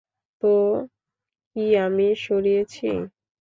[0.43, 0.53] তো
[1.49, 2.87] কি আমি সরিয়েছি?